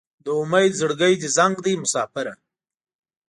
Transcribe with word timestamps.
د 0.23 0.25
امید 0.41 0.71
زړګی 0.79 1.13
دې 1.21 1.29
زنګ 1.37 1.55
دی 1.65 1.73
مساپره 1.83 2.33